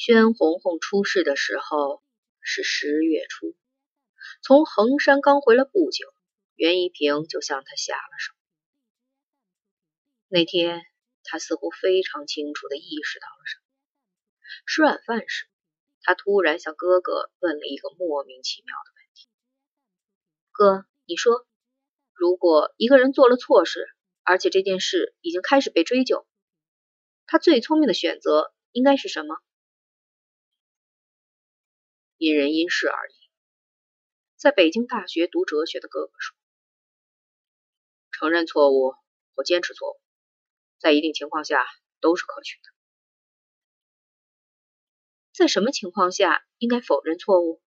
[0.00, 2.04] 宣红红出事的时候
[2.40, 3.56] 是十月初，
[4.42, 6.06] 从衡山刚回来不久，
[6.54, 8.32] 袁一平就向他下了手。
[10.28, 10.82] 那天，
[11.24, 13.62] 他似乎非常清楚的意识到了什么。
[14.66, 15.48] 吃晚饭时，
[16.02, 19.28] 他突然向哥哥问了一个莫名其妙的问题
[20.52, 21.44] ：“哥，你说，
[22.14, 23.88] 如果一个人做了错事，
[24.22, 26.24] 而且这件事已经开始被追究，
[27.26, 29.38] 他最聪明的选择应该是什么？”
[32.18, 33.14] 因人因事而异。
[34.36, 36.36] 在北京大学读哲学的哥哥说
[38.12, 38.94] ：“承认错误
[39.34, 40.00] 或坚持错误。”
[40.78, 41.66] 在一定情况下
[42.00, 42.62] 都是可取的。
[45.32, 47.60] 在什么情况下应该否认错误？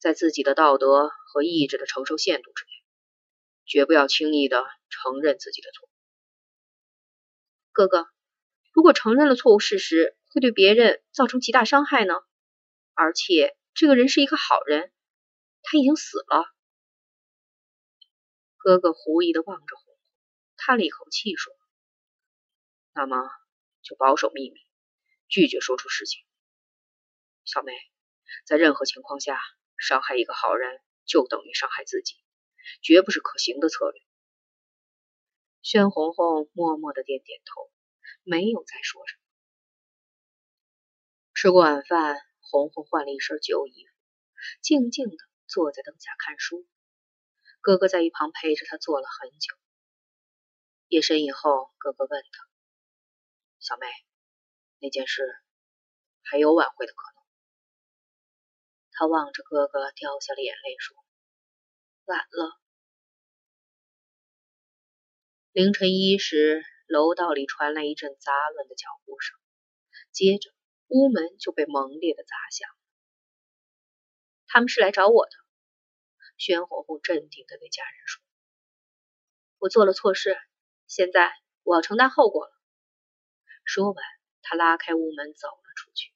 [0.00, 2.70] 在自己的道德和意志的承受限度之内，
[3.66, 5.90] 绝不要轻易的承认自己的错误。
[7.70, 8.08] 哥哥，
[8.72, 12.14] 如果承认了错误事实，会对别人造成极大伤害呢？
[12.94, 14.92] 而且这个人是一个好人，
[15.62, 16.54] 他已经死了。
[18.56, 19.94] 哥哥狐疑的望着红红。
[20.60, 21.54] 叹了一口气说
[22.92, 23.16] ：“那么
[23.80, 24.60] 就保守秘密，
[25.28, 26.20] 拒绝说出实情。
[27.44, 27.72] 小梅，
[28.44, 29.40] 在任何情况下，
[29.76, 32.16] 伤害一个好人就等于伤害自己，
[32.82, 34.02] 绝不是可行的策略。”
[35.62, 37.70] 宣红红默默的点点头，
[38.24, 39.27] 没有再说什么。
[41.40, 43.92] 吃过晚饭，红红换了一身旧衣服，
[44.60, 46.66] 静静的坐在灯下看书。
[47.60, 49.54] 哥哥在一旁陪着他坐了很久。
[50.88, 52.28] 夜深以后，哥哥问他
[53.62, 53.86] ：“小妹，
[54.80, 55.22] 那件事
[56.22, 57.22] 还有挽回的可能？”
[58.90, 60.96] 他望着哥哥，掉下了眼泪，说
[62.06, 62.58] ：“晚了。”
[65.54, 69.38] 凌晨一时，楼道里传来一阵杂乱的脚步声，
[70.10, 70.50] 接着
[70.88, 72.68] 屋门就被猛烈的砸响。
[74.46, 75.32] 他们是来找我的。
[76.36, 78.22] 宣红红镇定的对家人说
[79.58, 80.36] ：“我做了错事。”
[80.86, 81.30] 现在
[81.64, 82.52] 我要承担后果了。
[83.64, 84.04] 说完，
[84.40, 86.14] 他拉开屋门走了出去。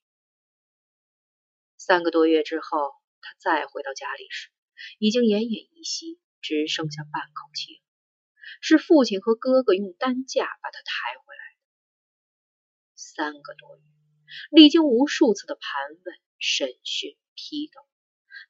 [1.76, 4.50] 三个多月之后，他再回到家里时，
[4.98, 7.82] 已经奄奄一息，只剩下半口气了。
[8.62, 11.58] 是父亲和哥哥用担架把他抬回来的。
[12.94, 13.82] 三个多月，
[14.50, 17.80] 历经无数次的盘问、审讯、批斗，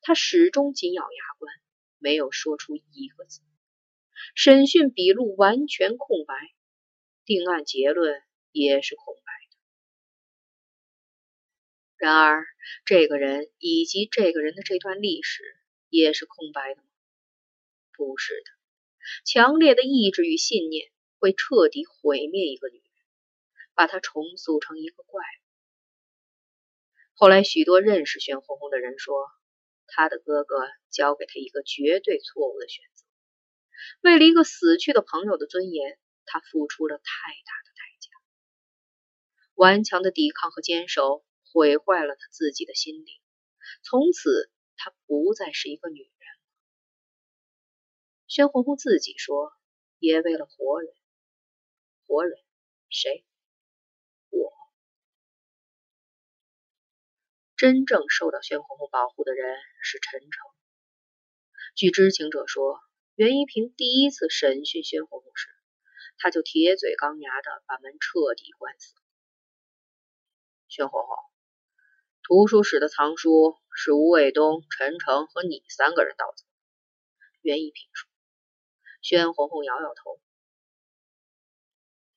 [0.01, 1.55] 他始终紧咬牙关，
[1.99, 3.41] 没有说出一个字。
[4.35, 6.35] 审讯笔录完全空白，
[7.25, 8.23] 定案结论
[8.53, 9.57] 也是空白的。
[11.97, 12.47] 然而，
[12.85, 15.43] 这个人以及这个人的这段历史
[15.89, 16.89] 也是空白的吗？
[17.93, 18.51] 不是的。
[19.25, 22.85] 强烈的意志与信念会彻底毁灭一个女人，
[23.75, 25.42] 把她重塑成一个怪物。
[27.15, 29.15] 后来，许多认识宣红红的人说，
[29.87, 30.57] 他的哥哥
[30.91, 33.05] 教给他一个绝对错误的选择。
[34.01, 38.09] 为了一个死去的朋友的尊严，他付出了太大的代价。
[39.55, 43.21] 顽强的抵抗和坚守毁坏了他自己的心灵，
[43.83, 46.11] 从此她不再是一个女人。
[48.27, 49.53] 宣红红自己说，
[49.99, 50.93] 也为了活人。
[52.07, 52.37] 活人？
[52.89, 53.25] 谁？
[57.63, 60.31] 真正受到宣红红保护的人是陈诚。
[61.77, 62.81] 据知情者说。
[63.15, 65.49] 袁一平第一次审讯宣红红时，
[66.19, 68.95] 他就铁嘴钢牙的把门彻底关死。
[70.67, 71.17] 宣红红，
[72.25, 76.45] 图书室的藏书是吴卫东、陈诚和你三个人盗走。
[77.43, 78.11] 袁一平说。
[79.03, 80.19] 宣红红摇摇头，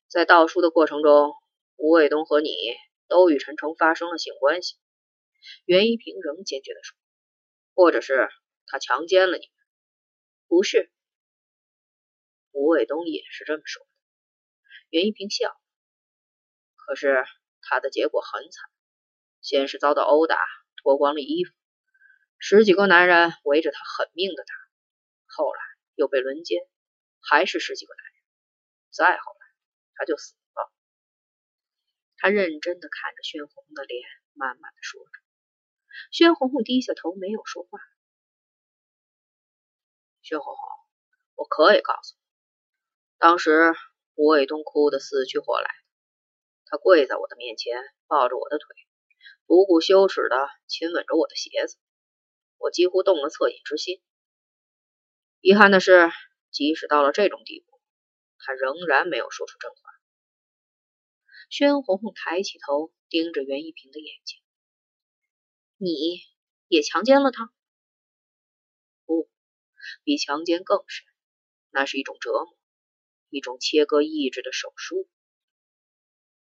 [0.08, 1.34] 在盗书的过程中，
[1.76, 2.50] 吴卫东和你
[3.06, 4.76] 都与陈诚发生了性关系。
[5.64, 6.96] 袁一平仍坚决的说，
[7.74, 8.28] 或者是
[8.66, 9.50] 他强奸了你。
[10.48, 10.90] 不是，
[12.52, 13.88] 吴卫东也是这么说的。
[14.90, 15.60] 袁一平笑，
[16.76, 17.24] 可是
[17.60, 18.70] 他的结果很惨，
[19.40, 20.38] 先是遭到殴打，
[20.76, 21.52] 脱光了衣服，
[22.38, 24.54] 十几个男人围着他狠命的打，
[25.26, 25.60] 后来
[25.96, 26.60] 又被轮奸，
[27.20, 28.14] 还是十几个男人，
[28.92, 29.46] 再后来
[29.96, 30.72] 他就死了。
[32.18, 35.25] 他认真的看着宣红的脸，慢慢的说着。
[36.10, 37.78] 宣红红低下头，没有说话。
[40.22, 40.58] 薛红红，
[41.36, 42.20] 我可以告诉你，
[43.18, 43.72] 当时
[44.14, 45.70] 吴卫东哭得死去活来，
[46.64, 48.66] 他跪在我的面前，抱着我的腿，
[49.46, 51.76] 不顾羞耻的亲吻着我的鞋子，
[52.58, 54.02] 我几乎动了恻隐之心。
[55.40, 56.10] 遗憾的是，
[56.50, 57.80] 即使到了这种地步，
[58.38, 59.76] 他仍然没有说出真话。
[61.48, 64.40] 宣红红抬起头，盯着袁一平的眼睛
[65.76, 66.20] ：“你
[66.68, 67.52] 也强奸了他
[69.06, 69.28] ？”“不，
[70.04, 71.06] 比强奸更深，
[71.70, 72.56] 那是一种折磨，
[73.28, 75.08] 一种切割意志的手术。”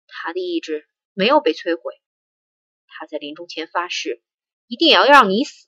[0.08, 2.02] 他的意志没有被摧毁，
[2.88, 4.22] 他在临终前发誓，
[4.68, 5.66] 一定要让你死。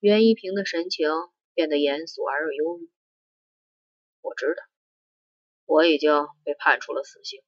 [0.00, 1.08] 袁一平的神情
[1.54, 2.90] 变得严肃而又忧郁。
[4.20, 4.62] 我知道，
[5.64, 6.12] 我已经
[6.44, 7.42] 被判处了死刑，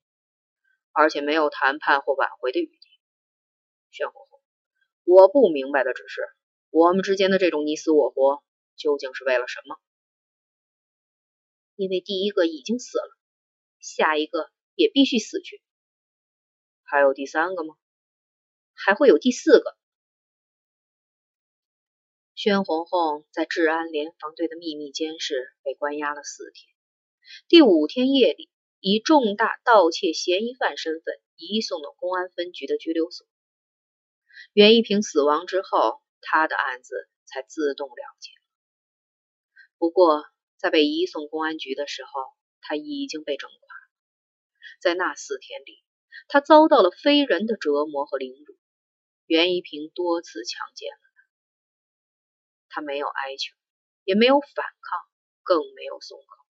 [0.93, 2.86] 而且没有谈判或挽回的余地。
[3.97, 4.41] 宣红红，
[5.05, 6.21] 我不明白的只是，
[6.69, 8.45] 我们之间的这种你死我活，
[8.77, 9.77] 究竟是为了什么？
[11.77, 13.11] 因为第一个已经死了，
[13.81, 14.51] 下一个。
[14.79, 15.63] 也必须死去。
[16.83, 17.77] 还有第三个吗？
[18.75, 19.75] 还会有第四个。
[22.35, 26.71] 宣红红在治安联防队的秘密监视被关押了四天。
[27.49, 28.51] 第五天夜里，
[28.81, 33.27] 以重大盗窃嫌疑犯身份移送了公安分局的拘留所。
[34.57, 38.31] 袁一平死亡之后，他的案子才自动了结。
[39.77, 40.25] 不过，
[40.57, 42.11] 在被移送公安局的时候，
[42.63, 43.59] 他已经被整垮。
[44.81, 45.85] 在那四天里，
[46.27, 48.57] 他遭到了非人的折磨和凌辱。
[49.27, 51.01] 袁一平多次强奸了
[52.71, 53.55] 他，他没有哀求，
[54.05, 54.99] 也没有反抗，
[55.43, 56.47] 更没有松口。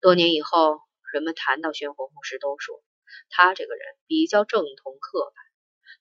[0.00, 0.82] 多年以后，
[1.12, 2.80] 人们谈到宣红红时，都说
[3.28, 5.45] 他这个人比较正统刻板，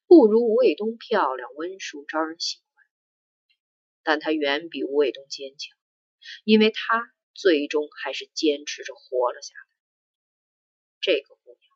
[0.07, 2.85] 不如吴卫东漂亮温淑，招人喜欢。
[4.03, 5.75] 但他远比吴卫东坚强，
[6.43, 9.67] 因为他最终还是坚持着活了下来。
[11.01, 11.71] 这个姑娘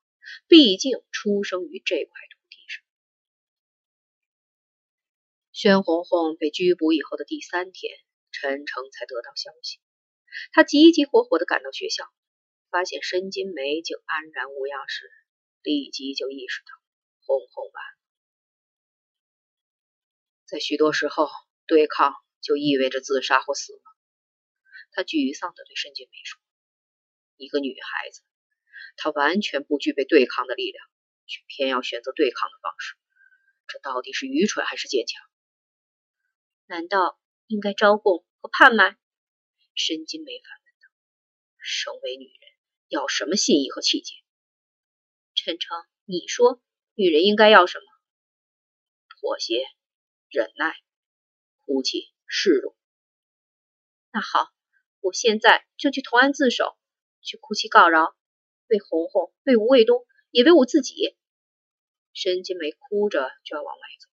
[0.48, 2.84] 毕竟出生于这块土地上。
[5.52, 7.94] 宣红红被拘捕以后的第三天，
[8.32, 9.80] 陈诚才得到消息。
[10.52, 12.06] 他急急火火地赶到学校，
[12.70, 15.10] 发现申金梅竟安然无恙时，
[15.64, 16.72] 立即就意识到
[17.26, 17.99] 红红完了。
[20.50, 21.30] 在许多时候，
[21.68, 23.84] 对抗就意味着自杀或死亡。
[24.90, 26.42] 他沮丧地对申金梅说
[27.38, 28.24] ：“一个女孩子。”
[28.98, 30.84] 她完全不具备对抗的力量，
[31.28, 32.96] 却偏要选择对抗的方式，
[33.68, 35.24] 这到底是愚蠢还是坚强？
[36.66, 38.98] 难道应该招供和叛卖？
[39.76, 40.90] 申金梅反问道。
[41.60, 42.52] 身为女人，
[42.88, 44.16] 要什么信义和气节？
[45.36, 46.60] 陈诚，你说，
[46.96, 47.86] 女人应该要什么？
[49.10, 49.64] 妥协、
[50.30, 50.76] 忍耐、
[51.66, 52.76] 哭泣、示弱。
[54.12, 54.50] 那好，
[55.02, 56.78] 我现在就去投案自首，
[57.22, 58.16] 去哭泣告饶。
[58.68, 61.18] 为红红，为吴卫东，也为我自己。
[62.14, 64.10] 申金梅哭着就要往外走，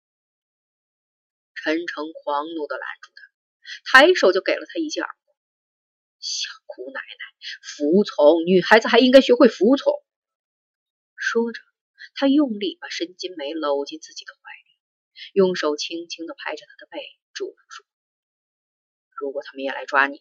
[1.55, 5.37] 陈诚狂怒的拦住他，抬手就给了他一记耳光。
[6.19, 7.23] 小姑奶奶，
[7.61, 9.93] 服从，女孩子还应该学会服从。
[11.15, 11.61] 说着，
[12.15, 14.40] 他用力把申金梅搂进自己的怀，
[15.33, 16.99] 用手轻轻的拍着他的背，
[17.33, 17.85] 嘱咐说
[19.17, 20.19] ：“如果他们也来抓你，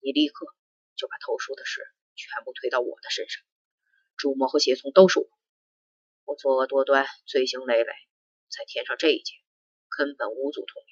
[0.00, 0.46] 你立刻
[0.96, 1.80] 就把投书的事
[2.14, 3.42] 全部推到我的身上。”
[4.16, 5.28] 朱墨和谢聪都是我，
[6.24, 7.92] 我作恶多端，罪行累累，
[8.48, 9.36] 才添上这一件，
[9.88, 10.82] 根本无足痛。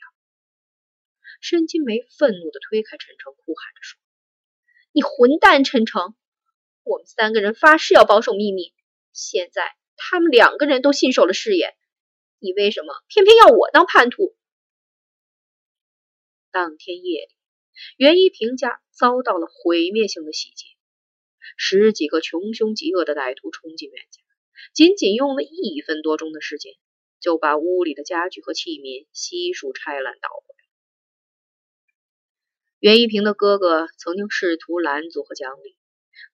[1.41, 4.01] 申金梅愤怒的推开陈诚，哭喊着说
[4.93, 6.17] ：“你混蛋，陈诚！
[6.85, 8.73] 我们三个人发誓要保守秘密，
[9.13, 11.77] 现在他们两个人都信守了誓言，
[12.45, 14.37] 你为什么偏偏要我当叛徒？”
[16.53, 17.35] 当天夜里，
[17.97, 20.67] 袁一平家遭到了毁灭性的袭击。
[21.57, 24.21] 十几个穷凶极恶的歹徒冲进袁家，
[24.75, 26.75] 仅仅用了一分多钟的时间，
[27.19, 30.55] 就把屋里的家具和器皿悉数拆烂捣毁。
[32.79, 35.77] 袁一平的哥哥曾经试图拦阻和讲理，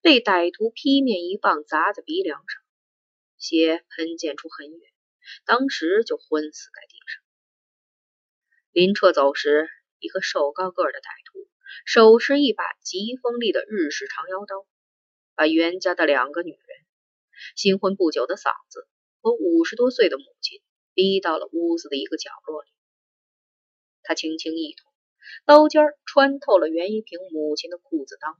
[0.01, 2.63] 被歹徒劈面一棒砸在鼻梁上，
[3.39, 4.91] 血喷溅出很远，
[5.45, 7.23] 当时就昏死在地上。
[8.73, 9.69] 临撤走时，
[9.99, 11.49] 一个瘦高个的歹徒
[11.85, 14.67] 手持一把极锋利的日式长腰刀。
[15.37, 16.61] 把袁家的两个女人、
[17.57, 18.87] 新婚不久的嫂子
[19.23, 20.61] 和五十多岁的母亲
[20.93, 22.69] 逼到了屋子的一个角落里。
[24.03, 24.93] 他轻轻一捅，
[25.47, 28.37] 刀尖穿透了袁一平母亲的裤子裆。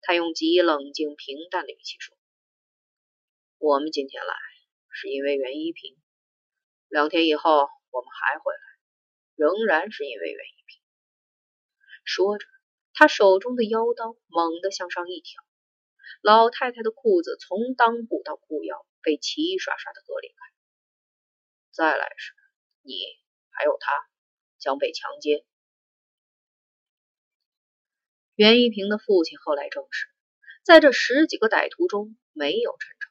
[0.00, 2.16] 他用极冷静平淡的语气说
[3.58, 4.32] ：“我们今天来
[5.00, 5.96] 是因为袁一平，
[6.88, 8.60] 两天以后我们还会来，
[9.36, 10.82] 仍然是因为袁一平。”
[12.02, 12.44] 说着，
[12.94, 15.40] 他手中的腰刀猛地向上一挑。
[16.20, 20.36] 老太太的裤子从裆部到裤腰被齐刷刷的割裂开。
[21.70, 22.32] 再来时，
[22.82, 22.98] 你
[23.50, 23.92] 还有他
[24.58, 25.44] 将被强奸。
[28.34, 30.08] 袁一平的父亲后来证实，
[30.64, 33.07] 在这十几个歹徒中没有陈诚。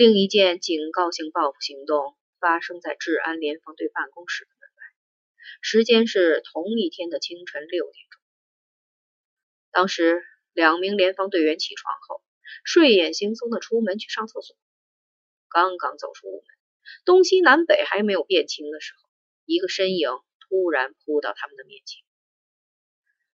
[0.00, 4.82] 另一件警告性报复行动发生在治安联防队办公室的门外，
[5.60, 8.22] 时间是同一天的清晨六点钟。
[9.70, 12.22] 当时，两名联防队员起床后，
[12.64, 14.56] 睡眼惺忪的出门去上厕所。
[15.50, 16.46] 刚刚走出屋门，
[17.04, 19.10] 东西南北还没有辨清的时候，
[19.44, 20.08] 一个身影
[20.48, 22.02] 突然扑到他们的面前。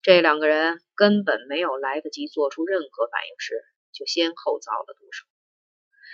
[0.03, 3.55] 这两个人根本没有来得及做出任何反应时，
[3.91, 5.25] 就先后遭了毒手。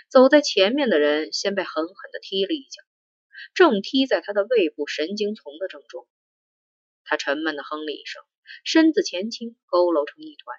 [0.08, 2.82] 走在前面的人先被狠狠地踢了一脚，
[3.52, 6.06] 正踢在他的胃部神经丛的正中。
[7.04, 8.22] 他沉闷地哼了一声，
[8.64, 10.56] 身子前倾，佝偻成一团。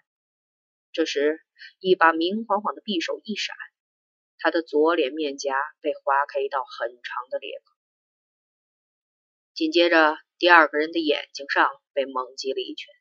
[0.92, 1.42] 这时，
[1.80, 3.56] 一把明晃晃的匕首一闪。
[4.38, 7.76] 他的左脸面颊被划开一道很长的裂口，
[9.54, 12.94] 紧接着，第二个人的眼睛上被猛击了一拳，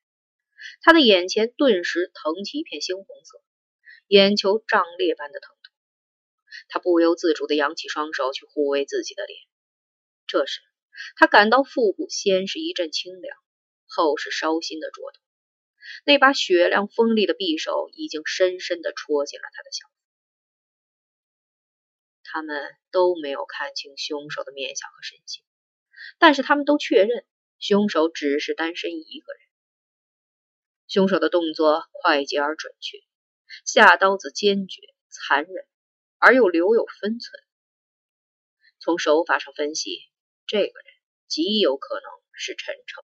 [0.81, 3.41] 他的眼前顿时腾起一片猩红色，
[4.09, 5.58] 眼球胀裂般的疼。
[6.69, 9.39] 他不由自主地扬起双手去护卫自己的脸。
[10.27, 10.61] 这时，
[11.17, 13.37] 他感到腹部先是一阵清凉，
[13.87, 15.23] 后是烧心的灼痛，
[16.05, 19.95] 那把雪亮锋利的匕首已经深深地戳进了他的小腹。
[22.31, 25.43] 他们都没有看清凶手的面相和身形，
[26.19, 27.25] 但是他们都确认
[27.59, 29.43] 凶手只是单身一个人。
[30.89, 32.99] 凶手的动作快捷而准确，
[33.65, 35.67] 下刀子坚决、残忍
[36.19, 37.43] 而又留有分寸。
[38.81, 39.99] 从手法上分析，
[40.47, 40.95] 这个人
[41.27, 43.05] 极有可能是陈诚。